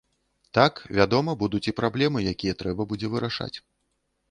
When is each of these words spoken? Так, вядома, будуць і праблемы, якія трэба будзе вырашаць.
Так, 0.57 0.79
вядома, 0.99 1.35
будуць 1.43 1.61
і 1.73 1.75
праблемы, 1.81 2.25
якія 2.33 2.59
трэба 2.65 2.89
будзе 2.95 3.13
вырашаць. 3.15 3.55